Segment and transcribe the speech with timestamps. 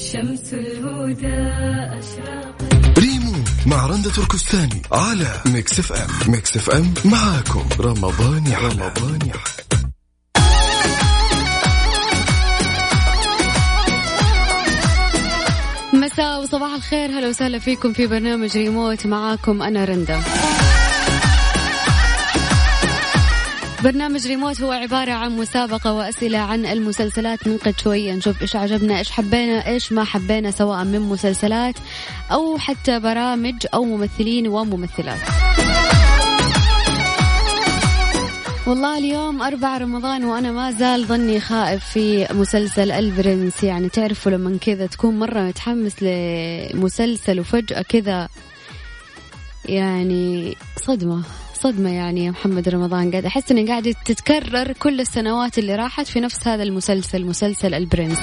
[0.00, 1.36] شمس الهدى
[1.98, 3.32] أشراقة ريموت
[3.66, 6.32] مع رندة تركستاني على Mix FM.
[6.32, 7.68] Mix FM معاكم.
[7.80, 9.34] رمضان يا رمضان يا
[15.92, 17.10] مساء وصباح الخير.
[17.10, 19.06] هلا وسهلا فيكم في برنامج ريموت.
[19.06, 20.20] معاكم أنا رندا.
[23.84, 27.48] برنامج ريموت هو عبارة عن مسابقة وأسئلة عن المسلسلات.
[27.48, 31.74] ننقد شوية نشوف إيش عجبنا إيش حبينا إيش ما حبينا سواء من مسلسلات
[32.32, 35.18] أو حتى برامج أو ممثلين وممثلات.
[38.66, 44.58] والله اليوم أربع رمضان وأنا ما زال ظني خائف في مسلسل البرنس يعني تعرفوا لما
[44.58, 48.28] كذا تكون مرة متحمس لمسلسل وفجأة كذا
[49.64, 51.22] يعني صدمة.
[51.62, 53.10] صدمة يعني يا محمد رمضان.
[53.10, 58.18] قاعد أحس إني قاعدة تتكرر كل السنوات اللي راحت في نفس هذا المسلسل مسلسل البرنس.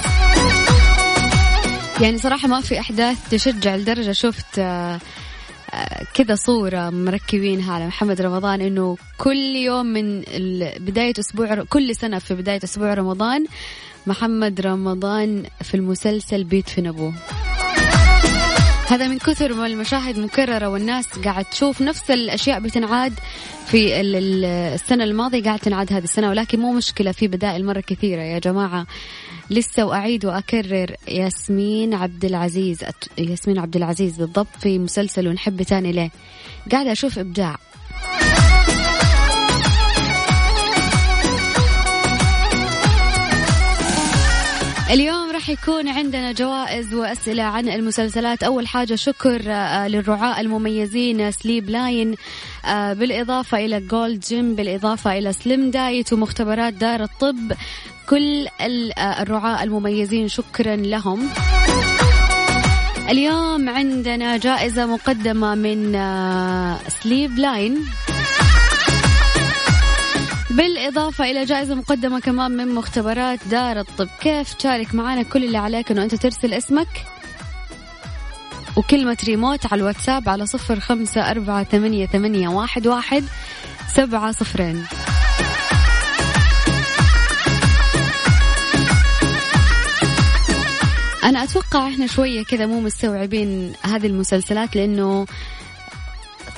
[2.00, 4.98] يعني صراحة ما في أحداث تشجع لدرجة شفت آه،
[5.74, 10.20] آه، كذا صورة مركبينها على محمد رمضان إنه كل يوم من
[10.78, 13.44] بداية أسبوع كل سنة في بداية أسبوع رمضان
[14.06, 17.14] محمد رمضان في المسلسل بيدفن ابوه
[18.90, 23.12] هذا من كثر ما المشاهد مكررة والناس قاعد تشوف نفس الأشياء بتنعاد
[23.66, 27.80] في ال- ال- السنة الماضية قاعد تنعاد هذه السنة ولكن مو مشكلة في بدائل مرة
[27.80, 28.22] كثيرة.
[28.22, 28.86] يا جماعة
[29.50, 32.84] لسه وأعيد وأكرر ياسمين عبد العزيز
[33.18, 36.10] ياسمين عبد العزيز بالضبط في مسلسل ونحب تاني ليه.
[36.72, 37.56] قاعدة أشوف إبداع.
[44.90, 48.42] اليوم راح يكون عندنا جوائز وأسئلة عن المسلسلات.
[48.42, 52.14] أول حاجة شكر آه، للرعاة المميزين Sleep Line
[52.64, 57.52] آه، بالإضافة إلى Gold's Gym بالإضافة إلى Slim Diet ومختبرات دار الطب.
[58.08, 61.28] كل آه، الرعاة المميزين شكرا لهم.
[63.08, 65.92] اليوم عندنا جائزة مقدمة من
[67.02, 67.84] سليب لاين.
[70.58, 74.08] بالإضافة إلى جائزة مقدمة كمان من مختبرات دار الطب.
[74.20, 76.88] كيف تشارك معنا كل اللي عليك أنه أنت ترسل اسمك
[78.76, 83.24] وكلمة ريموت على الواتساب على صفر خمسة أربعة ثمانية, ثمانية واحد, واحد
[83.94, 84.84] سبعة صفرين.
[91.24, 95.26] أنا أتوقع إحنا شوية كذا مو مستوعبين هذه المسلسلات لأنه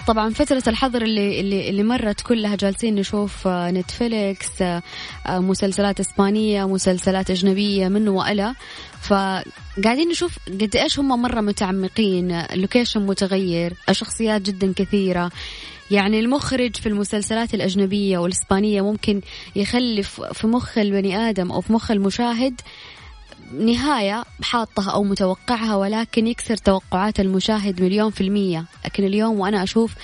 [0.07, 4.83] طبعا فترة الحظر اللي اللي اللي مرت كلها جالسين نشوف آه، Netflix آه،
[5.27, 8.55] آه، مسلسلات إسبانية مسلسلات أجنبية منه وإلى.
[9.01, 15.31] فقاعدين نشوف قد إيش هم مرة متعمقين آه، ال location متغير الشخصيات جدا كثيرة.
[15.91, 19.21] يعني المخرج في المسلسلات الأجنبية والإسبانية ممكن
[19.57, 22.61] يخلي في في مخ البني آدم أو في مخ المشاهد
[23.53, 28.65] نهاية حاطها أو متوقعها ولكن يكسر توقعات المشاهد مليون في المية.
[28.85, 29.95] لكن اليوم وأنا أشوف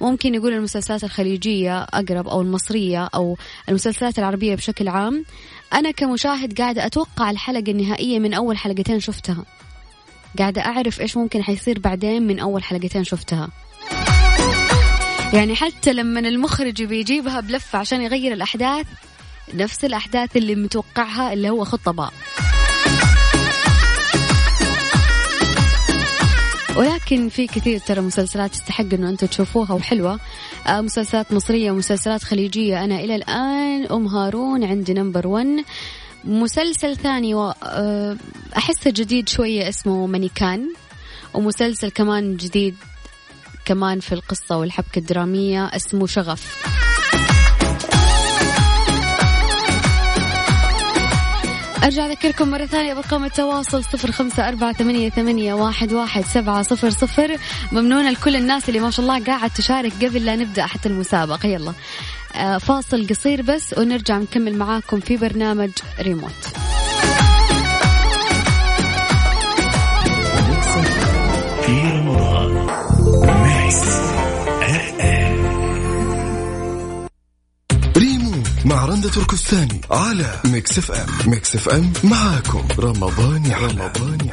[0.00, 3.36] ممكن يقول المسلسلات الخليجية أقرب أو المصرية أو
[3.68, 5.24] المسلسلات العربية بشكل عام
[5.72, 9.44] أنا كمشاهد قاعدة أتوقع الحلقة النهائية من أول حلقتين شفتها.
[10.38, 13.48] قاعدة أعرف إيش ممكن حيصير بعدين من أول حلقتين شفتها.
[15.32, 18.86] يعني حتى لما المخرج بيجيبها بلفة عشان يغير الأحداث
[19.54, 22.12] نفس الأحداث اللي متوقعها اللي هو خطة باء.
[27.12, 30.20] ولكن في كثير ترى مسلسلات تستحق إنه أنتم تشوفوها وحلوة.
[30.66, 32.84] آه مسلسلات مصرية ومسلسلات خليجية.
[32.84, 35.46] أنا إلى الآن أم هارون عندي نمبر 1
[36.24, 38.16] مسلسل ثاني آه،
[38.56, 40.68] أحسه جديد شوية اسمه مانيكان.
[41.34, 42.74] ومسلسل كمان جديد
[43.64, 46.87] كمان في القصة والحبكة الدرامية اسمه شغف.
[51.84, 56.90] أرجع أذكركم مرة ثانية برقم التواصل صفر خمسة أربعة ثمانية, ثمانية واحد, واحد سبعة صفر
[56.90, 57.36] صفر.
[57.72, 61.46] ممنونة لكل الناس اللي ما شاء الله قاعد تشارك قبل لا نبدأ حتى المسابقة.
[61.46, 61.72] يلا.
[62.34, 66.30] آه، فاصل قصير بس ونرجع نكمل معاكم في برنامج ريموت.
[71.66, 71.97] في
[79.08, 81.30] تركستاني على Mix FM.
[81.30, 82.68] Mix FM معاكم.
[82.78, 84.32] رمضان يا رمضان يا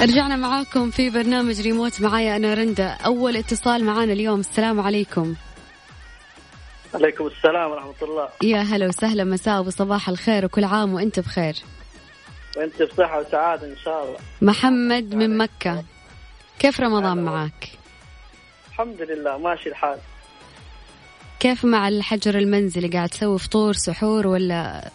[0.00, 2.00] رجعنا معاكم في برنامج ريموت.
[2.00, 2.88] معايا أنا رندا.
[2.88, 4.40] أول اتصال معانا اليوم.
[4.40, 5.34] السلام عليكم.
[6.94, 8.28] عليكم السلام ورحمة الله.
[8.42, 9.24] يا هلا وسهلا.
[9.24, 11.56] مساء وصباح الخير وكل عام وأنت بخير.
[12.56, 14.18] وأنت بصحة وسعادة إن شاء الله.
[14.42, 15.84] محمد من مكة.
[16.58, 17.77] كيف رمضان هلا.
[18.78, 19.98] الحمد لله ماشي الحال.
[21.40, 24.90] كيف مع الحجر المنزلي؟ قاعد تسوي فطور سحور ولا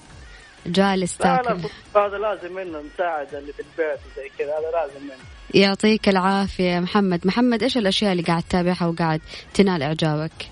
[0.66, 5.06] جالس لا لا تاكل؟ هذا لازم منه مساعدة اللي في البيت وزي كذا هذا لازم
[5.06, 5.64] منه.
[5.64, 7.28] يعطيك العافية محمد.
[7.28, 9.22] محمد إيش الأشياء اللي قاعد تتابعها وقاعد
[9.54, 10.50] تنال إعجابك؟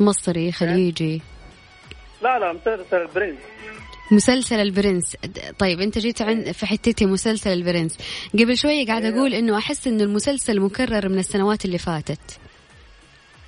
[0.00, 1.22] مصري خليجي.
[2.22, 3.38] لا لا مسلسل البرنس
[4.12, 5.16] مسلسل البرنس.
[5.58, 7.98] طيب أنت جيت عن في حتتي مسلسل البرنس.
[8.34, 12.40] قبل شوية قاعد أقول إنه أحس إنه المسلسل مكرر من السنوات اللي فاتت.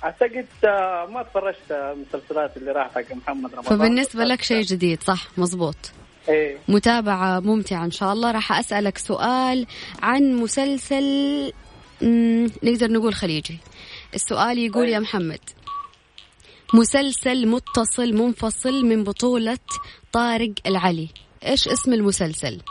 [0.03, 3.77] أعتقد آه، ما تفرجت المسلسلات اللي راحت حق محمد رمضان.
[3.77, 5.75] فبالنسبة لك شيء جديد صح مزبوط.
[6.29, 6.57] إيه.
[6.67, 8.31] متابعة ممتعة إن شاء الله.
[8.31, 9.67] راح أسألك سؤال
[10.01, 11.03] عن مسلسل
[12.63, 13.57] نقدر نقول خليجي.
[14.13, 15.39] السؤال يقول يا محمد
[16.73, 19.59] مسلسل متصل منفصل من بطولة
[20.11, 21.09] طارق العلي.
[21.45, 22.61] إيش اسم المسلسل؟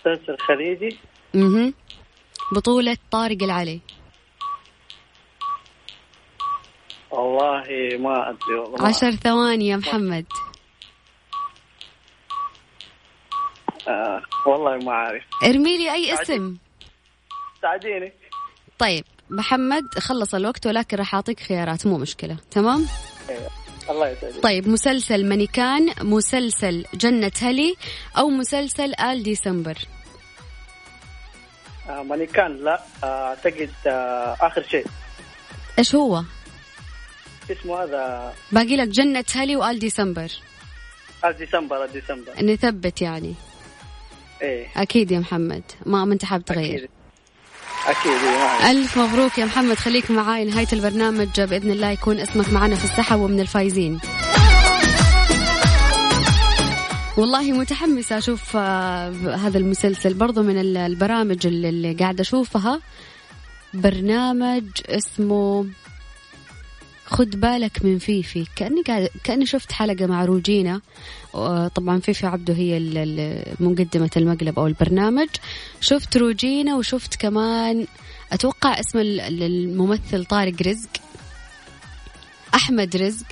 [0.00, 0.98] مسلسل خليجي؟
[1.34, 1.74] مهم.
[2.52, 3.80] بطولة طارق العلي.
[7.50, 10.26] والله ما أدري والله عشر ثواني يا محمد.
[13.88, 15.22] آه والله ما أعرف.
[15.44, 16.56] ارمي لي أي اسم.
[17.62, 18.12] ساعديني.
[18.78, 22.36] طيب محمد خلص الوقت ولكن راح أعطيك خيارات مو مشكلة.
[22.50, 22.86] تمام؟
[23.28, 23.48] إيه.
[23.90, 24.42] الله يسعدك.
[24.42, 27.74] طيب مسلسل مانيكان مسلسل جنة هلي
[28.18, 29.78] أو مسلسل آل ديسمبر.
[31.88, 34.86] آه مانيكان لا آه، أعتقد آه آخر شيء.
[35.78, 36.22] إيش هو؟
[37.50, 40.28] اسمه هذا؟ باقي لك جنة هلي وآل ديسمبر.
[41.24, 42.32] آه، ديسمبر آه، ديسمبر.
[42.42, 43.34] نثبت يعني.
[44.42, 44.66] إيه.
[44.76, 45.62] أكيد يا محمد.
[45.86, 46.76] ما ما أنت حاب تغير.
[46.78, 46.88] أكيد.
[47.86, 48.70] أكيد إيه،.
[48.70, 49.76] ألف مبروك يا محمد.
[49.76, 51.40] خليك معاي نهاية البرنامج.
[51.40, 54.00] بإذن الله يكون اسمك معنا في السحب ومن الفايزين.
[57.16, 62.80] والله متحمسة أشوف آه، هذا المسلسل برضو من ال- البرامج اللي اللي قاعدة أشوفها.
[63.74, 65.66] برنامج اسمه
[67.10, 68.44] خد بالك من فيفي.
[68.56, 70.80] كأني قاعد كأني شفت حلقة مع روجينا.
[71.74, 72.78] طبعا فيفي عبده هي
[73.60, 75.28] مقدمة المقلب أو البرنامج.
[75.80, 77.86] شفت روجينا وشفت كمان
[78.32, 80.88] أتوقع اسم ال- ال- الممثل طارق رزق.
[82.54, 83.26] أحمد رزق.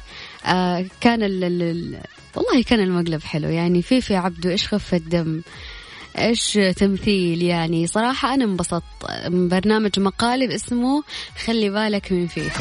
[0.46, 1.98] آه كان ال ال ال
[2.36, 3.48] والله كان المقلب حلو.
[3.48, 5.42] يعني فيفي عبده إيش خفة دم.
[6.18, 7.86] إيش تمثيل يعني.
[7.86, 8.84] صراحة أنا انبسطت.
[9.28, 11.02] برنامج مقالب اسمه
[11.46, 12.60] خلي بالك من فيفي.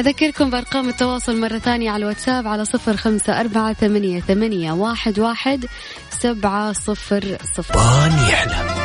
[0.00, 5.66] أذكركم بأرقام التواصل مرة ثانية على الواتساب على صفر خمسة أربعة ثمانية, ثمانية واحد, واحد
[6.10, 7.74] سبعة صفر صفر.
[8.30, 8.80] يحلى.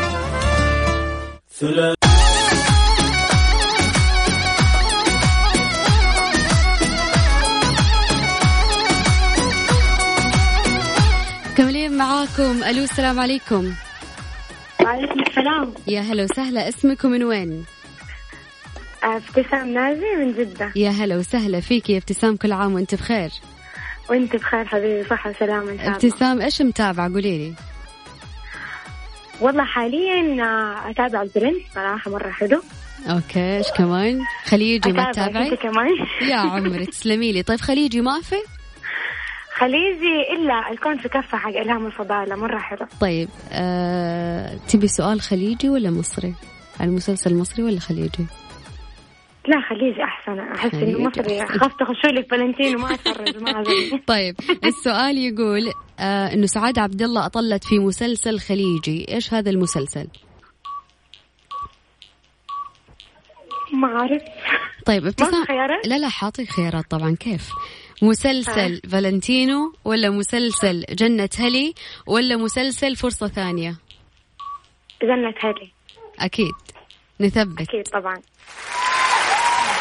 [11.57, 12.63] كملين معاكم.
[12.63, 13.73] ألو السلام عليكم.
[14.83, 15.73] وعليكم السلام.
[15.87, 16.69] يا هلا وسهلا.
[16.69, 17.65] اسمك ومن وين؟
[19.05, 20.71] ابتسام نازي من جدة.
[20.75, 23.29] يا هلا وسهلا فيك يا ابتسام كل عام وانت بخير.
[24.09, 25.95] وانت بخير حبيبي صحة وسلامة إن شاء الله.
[25.95, 27.53] ابتسام إيش متابعة؟ قولي لي.
[29.41, 32.61] والله حاليا آه، أتابع البرنس صراحة مرة حلو.
[33.09, 35.89] Okay إيش كمان؟ خليجي ما تتابعي كمان؟
[36.31, 37.43] يا عمري تسلمي لي.
[37.43, 38.35] طيب خليجي ما في؟
[39.55, 42.87] خليجي إلا الكون في كفة حق إلهام الفضالة مرة حلو.
[43.01, 46.33] طيب آه، تبي سؤال خليجي ولا مصري؟
[46.81, 48.25] المسلسل مصري ولا خليجي؟
[49.47, 50.39] لا خليجي أحسن.
[50.39, 51.41] أحس إنه مصري.
[51.41, 51.59] أحسن.
[51.59, 53.63] خاف تخشوا لي فالنتين وما أتفرج ما
[54.13, 59.05] طيب السؤال يقول آه إنه سعاد عبد الله أطلت في مسلسل خليجي.
[59.09, 60.07] إيش هذا المسلسل؟
[63.73, 64.21] ما أعرف.
[64.85, 67.15] طيب ابتسام خيارات؟ لا لا حاطيك خيارات طبعا.
[67.19, 67.49] كيف؟
[68.01, 71.73] مسلسل فالنتينو ولا مسلسل جنة هلي
[72.07, 73.75] ولا مسلسل فرصة ثانية؟
[75.03, 75.71] جنة هلي.
[76.19, 76.51] أكيد.
[77.19, 77.61] نثبت.
[77.61, 78.15] أكيد طبعا.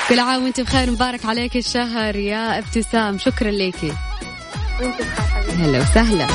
[0.08, 3.18] كل عام وانت بخير مبارك عليك الشهر يا ابتسام.
[3.18, 3.92] شكرا ليكي.
[4.80, 6.26] وانت بخير هلا وسهلا.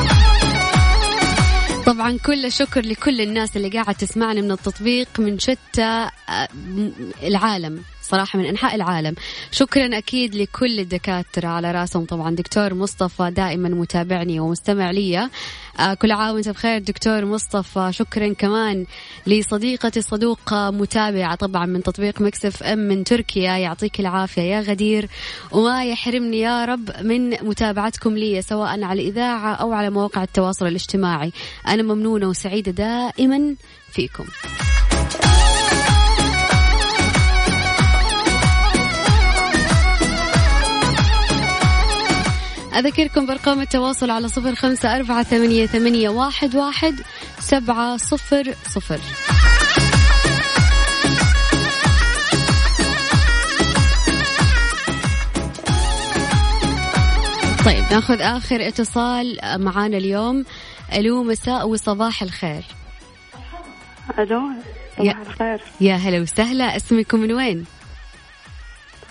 [1.85, 6.47] طبعا كل الشكر لكل الناس اللي قاعد تسمعنا من التطبيق من شتى آه،
[7.23, 7.83] العالم.
[8.10, 9.16] صراحة من أنحاء العالم.
[9.51, 12.06] شكرا أكيد لكل الدكاترة على رأسهم.
[12.06, 15.30] طبعا دكتور مصطفى دائما متابعني ومستمع لي.
[15.80, 17.89] آه، كل عام وأنت بخير دكتور مصطفى.
[17.92, 18.86] شكرا كمان
[19.28, 23.58] لصديقتي الصدوقة متابعة طبعا من تطبيق مكسف إم من تركيا.
[23.58, 25.10] يعطيك العافية يا غدير.
[25.51, 31.32] وما يحرمني يا رب من متابعتكم لي سواء على الإذاعة أو على مواقع التواصل الاجتماعي.
[31.68, 33.56] أنا ممنونة وسعيدة دائما
[33.92, 34.25] فيكم.
[42.79, 46.95] أذكركم بأرقام التواصل على صفر خمسة أربعة ثمانية, ثمانية واحد, واحد
[47.39, 49.00] سبعة صفر صفر.
[57.65, 60.45] طيب ناخذ آخر اتصال معانا اليوم.
[60.93, 62.63] ألو مساء وصباح الخير.
[64.19, 64.41] ألو
[64.98, 65.62] صباح الخير.
[65.81, 66.75] يا هلا وسهلا.
[66.75, 67.65] اسمكم من وين؟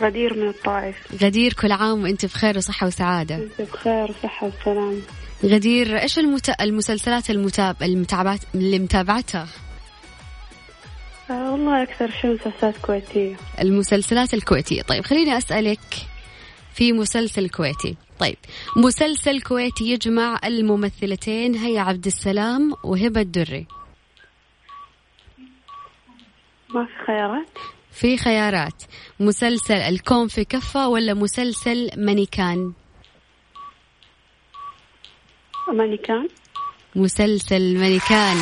[0.02, 1.22] غدير من الطائف.
[1.22, 3.34] غدير كل عام وإنت بخير وصحة وسعادة.
[3.34, 5.02] إنت بخير وصحة وسلام.
[5.44, 6.60] غدير إيش المت...
[6.60, 7.82] المسلسلات المتاب...
[7.82, 9.46] المتابعات اللي متابعتها؟
[11.30, 13.36] آه والله أكثر شيء مسلسلات كويتية.
[13.60, 14.82] المسلسلات الكويتية.
[14.82, 15.80] طيب خليني أسألك
[16.74, 17.96] في مسلسل كويتي.
[18.18, 18.36] طيب
[18.76, 23.66] مسلسل كويتي يجمع الممثلتين هيا عبد السلام وهبة الدري.
[26.68, 27.58] ما في خيارات؟
[28.00, 28.82] في خيارات.
[29.20, 32.72] مسلسل الكون في كفة ولا مسلسل مانيكان؟
[35.72, 36.28] ماني كان
[36.96, 38.36] مسلسل مانيكان.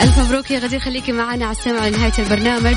[0.00, 2.76] ألف مبروك يا غدير خليكي معنا على السمع لنهاية البرنامج.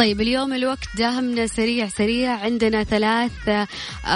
[0.00, 2.38] طيب اليوم الوقت داهمنا سريع سريع.
[2.38, 3.66] عندنا ثلاث آه،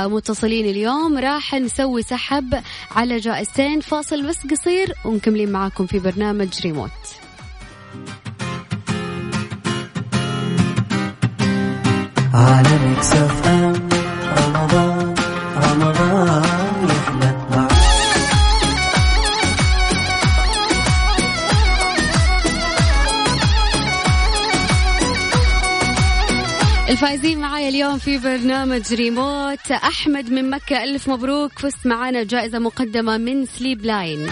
[0.06, 1.18] متصلين اليوم.
[1.18, 3.80] راح نسوي سحب على جائزتين.
[3.80, 6.90] فاصل بس قصير ومكملين معاكم في برنامج ريموت.
[12.34, 13.43] على ميكس
[26.88, 29.70] الفائزين معايا اليوم في برنامج ريموت.
[29.70, 31.58] أحمد من مكة ألف مبروك.
[31.58, 34.28] فزت معانا جائزة مقدمة من سليب لاين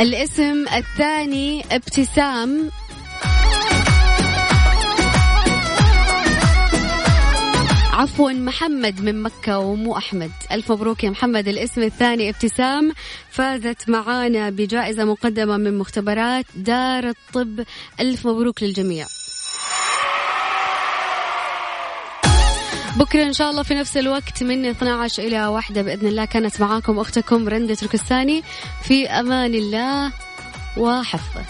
[0.00, 2.70] الاسم الثاني ابتسام.
[7.92, 10.30] عفوا محمد من مكة ومو أحمد.
[10.52, 11.48] ألف مبروك يا محمد.
[11.48, 12.92] الاسم الثاني ابتسام.
[13.30, 17.64] فازت معانا بجائزة مقدمة من مختبرات دار الطب.
[18.00, 19.06] ألف مبروك للجميع.
[22.98, 26.98] بكرة إن شاء الله في نفس الوقت من 12 إلى واحدة بإذن الله كانت معاكم
[26.98, 28.42] أختكم رندة تركستاني
[28.82, 30.12] في أمان الله
[30.76, 31.44] وحفظه.